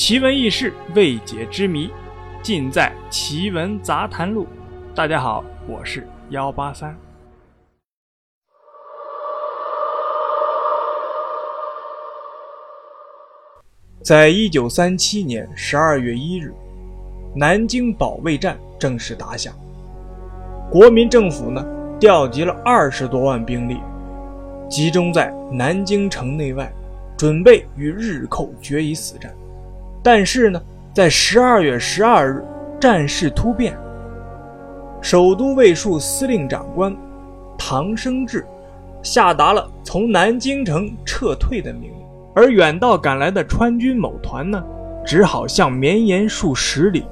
[0.00, 1.90] 奇闻异事、未解之谜，
[2.42, 4.44] 尽在《奇闻杂谈录》。
[4.94, 6.96] 大家好，我是幺八三。
[14.02, 16.50] 在一九三七年十二月一日，
[17.36, 19.54] 南京保卫战正式打响。
[20.70, 21.62] 国民政府呢，
[22.00, 23.78] 调集了二十多万兵力，
[24.66, 26.72] 集中在南京城内外，
[27.18, 29.30] 准备与日寇决一死战。
[30.02, 30.60] 但是呢，
[30.94, 32.44] 在十二月十二日，
[32.80, 33.76] 战事突变，
[35.00, 36.96] 首都卫戍司令长官
[37.58, 38.46] 唐生智
[39.02, 42.00] 下达了从南京城撤退的命令。
[42.34, 44.62] 而远道赶来的川军某团呢，
[45.04, 47.04] 只好向绵延数十里、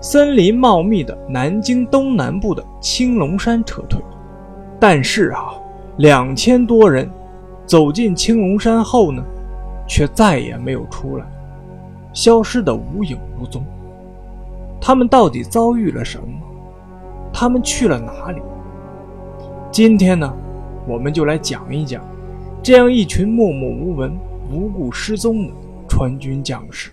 [0.00, 4.00] 森林茂密的南京东南部的青龙山撤退。
[4.78, 5.54] 但是啊，
[5.98, 7.10] 两千多人
[7.66, 9.22] 走进青龙山后呢，
[9.88, 11.24] 却再也没有出来，
[12.14, 13.62] 消失得无影无踪。
[14.80, 16.26] 他们到底遭遇了什么？
[17.32, 18.40] 他们去了哪里？
[19.70, 20.32] 今天呢，
[20.86, 22.02] 我们就来讲一讲
[22.62, 24.16] 这样一群默默无闻。
[24.52, 25.54] 无故失踪的
[25.88, 26.92] 川军将士。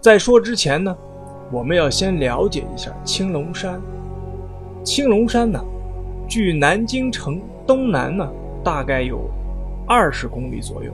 [0.00, 0.96] 在说之前呢，
[1.50, 3.82] 我们要先了解一下青龙山。
[4.84, 5.60] 青龙山呢，
[6.28, 8.26] 距南京城东南呢，
[8.64, 9.30] 大概有
[9.86, 10.90] 二十公里左右。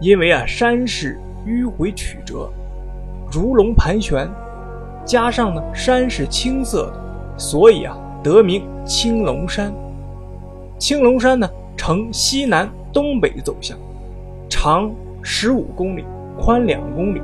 [0.00, 2.50] 因为啊，山势迂回曲折，
[3.32, 4.28] 如龙盘旋，
[5.06, 7.96] 加上呢，山是青色的，所以啊。
[8.24, 9.72] 得名青龙山。
[10.80, 13.78] 青龙山呢，呈西南东北走向，
[14.48, 14.90] 长
[15.22, 16.04] 十五公里，
[16.36, 17.22] 宽两公里，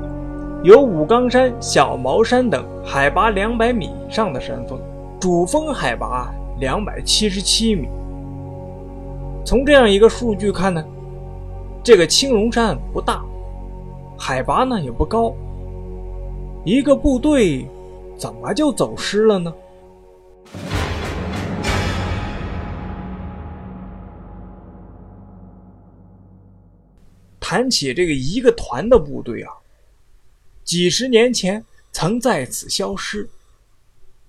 [0.63, 4.79] 有武冈山、小茅山等海拔两百米以上的山峰，
[5.19, 7.89] 主峰海拔两百七十七米。
[9.45, 10.81] 从这样一个数据看呢，
[11.83, 13.21] 这个青龙山不大，
[14.17, 15.35] 海拔呢也不高，
[16.63, 17.67] 一个部队
[18.17, 19.53] 怎么就走失了呢？
[27.37, 29.51] 谈起这个一个团的部队啊，
[30.63, 33.29] 几十年前曾在此消失。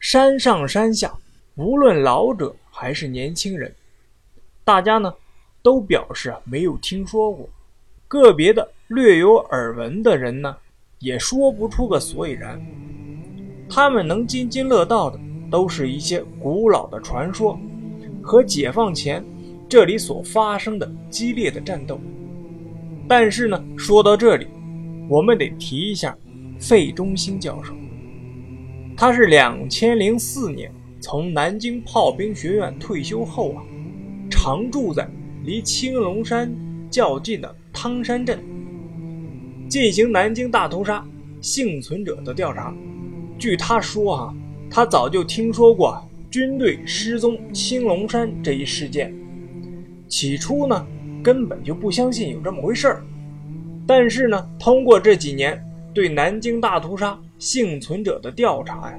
[0.01, 1.17] 山上山下，
[1.55, 3.75] 无论老者还是年轻人，
[4.65, 5.13] 大家呢
[5.63, 7.49] 都表示没有听说过。
[8.09, 10.57] 个别的略有耳闻的人呢，
[10.99, 12.61] 也说不出个所以然。
[13.69, 15.19] 他们能津津乐道的，
[15.51, 17.59] 都是一些古老的传说
[18.23, 19.25] 和解放前
[19.69, 22.01] 这里所发生的激烈的战斗。
[23.09, 24.47] 但是呢，说到这里，
[25.09, 26.17] 我们得提一下
[26.59, 27.75] 费中兴教授。
[28.97, 33.63] 他是两千零四年从南京炮兵学院退休后啊，
[34.45, 35.09] 常住在
[35.43, 36.55] 离青龙山
[36.91, 38.39] 较近的汤山镇，
[39.71, 41.03] 进行南京大屠杀
[41.41, 42.71] 幸存者的调查。
[43.39, 44.35] 据他说啊，
[44.69, 45.99] 他早就听说过
[46.31, 49.15] 军队失踪青龙山这一事件。
[50.09, 50.87] 起初呢。
[51.23, 53.03] 根本就不相信有这么回事儿，
[53.87, 55.59] 但是呢，通过这几年
[55.95, 58.99] 对南京大屠杀幸存者的调查呀，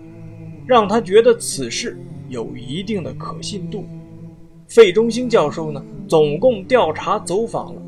[0.66, 1.96] 让他觉得此事
[2.30, 3.86] 有一定的可信度。
[4.76, 7.82] 费中兴教授呢，总共调查走访了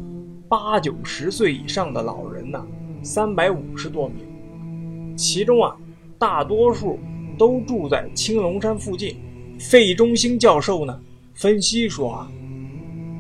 [0.48, 2.66] 八九十岁以上的老人呢，
[3.04, 5.76] 三百五十多名，其中啊，
[6.18, 6.98] 大多数
[7.38, 9.18] 都住在青龙山附近。
[9.60, 10.98] 费中兴教授呢，
[11.34, 12.32] 分析说啊。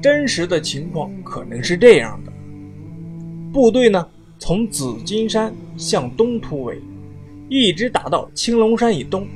[0.02, 2.32] 真实的情况可能是这样的：
[3.52, 4.08] 部队呢
[4.40, 6.82] 从紫金山向东突围，
[7.50, 9.28] 一直打到青龙山以东，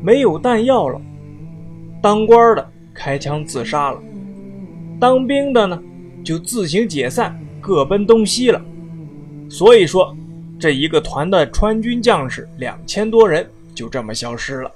[0.00, 0.98] 没有弹药了，
[2.00, 4.02] 当官的开枪自杀了，
[5.00, 5.82] 当兵的呢
[6.24, 8.62] 就自行解散，各奔东西了。
[9.48, 10.16] 所以说，
[10.58, 14.70] 这一个团的川军将士两千多人就这么消失了。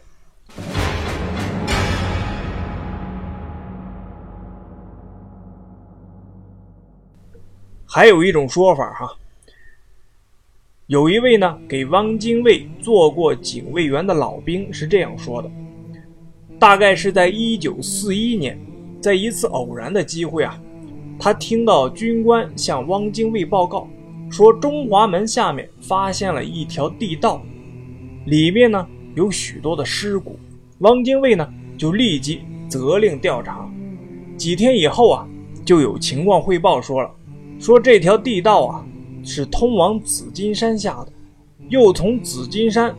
[7.86, 9.10] 还有一种说法哈，
[10.86, 15.50] 有一位呢给汪精卫做过警卫员的老兵是这样说的：
[16.58, 18.58] 大概是在一九四一年，
[19.00, 20.58] 在一次偶然的机会啊，
[21.18, 23.86] 他听到军官向汪精卫报告
[24.30, 27.42] 说，中华门下面发现了一条地道，
[28.24, 30.38] 里面呢有许多的尸骨。
[30.80, 31.46] 汪精卫呢
[31.78, 33.70] 就立即责令调查。
[34.36, 35.26] 几天以后啊，
[35.64, 37.10] 就有情况汇报说了。
[37.58, 38.86] 说这条地道啊，
[39.22, 41.12] 是通往紫金山下的，
[41.68, 42.94] 又从紫金山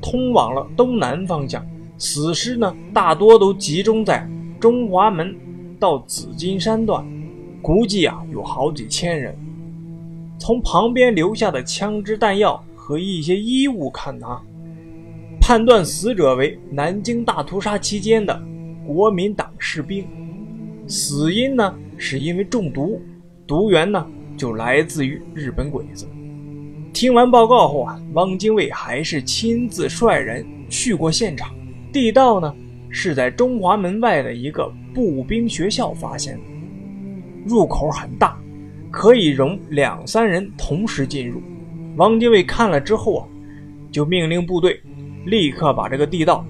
[0.00, 1.64] 通往了东南方向。
[1.98, 4.28] 死尸呢，大多都集中在
[4.60, 5.34] 中华门
[5.78, 7.06] 到紫金山段，
[7.62, 9.34] 估计啊有好几千人。
[10.38, 14.42] 从旁边留下的枪支弹药和一些衣物看啊，
[15.40, 18.38] 判断死者为南京大屠杀期间的
[18.86, 20.06] 国民党士兵，
[20.86, 23.00] 死因呢是因为中毒，
[23.46, 24.06] 毒源呢
[24.36, 26.06] 就来自于日本鬼子。
[26.92, 31.50] 听完报告后啊，汪精卫还是亲自率人去过现场。
[31.96, 32.54] 地道呢
[32.90, 36.42] 是在中华门外的一个步兵学校发现的，
[37.46, 38.38] 入口很大，
[38.90, 41.40] 可以容两三人同时进入。
[41.96, 43.26] 汪精卫看了之后啊，
[43.90, 44.78] 就命令部队
[45.24, 46.44] 立刻把这个地道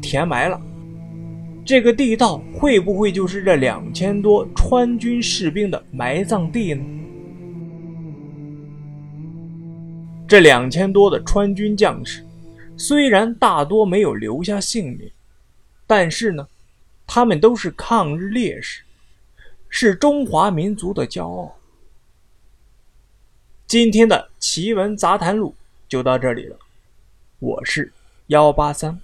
[0.00, 0.58] 填埋了。
[1.66, 6.82] 这个地道会不会就是这两千多川军士兵的埋葬地呢？
[10.26, 12.24] 这两千多的川军将士，
[12.78, 15.10] 虽然大多没有留下姓名，
[15.86, 16.46] 但是呢，
[17.06, 18.82] 他们都是抗日烈士，
[19.68, 21.58] 是中华民族的骄傲。
[23.66, 25.54] 今天的奇闻杂谈录
[25.88, 26.56] 就到这里了，
[27.40, 27.92] 我是
[28.28, 29.00] 幺八三。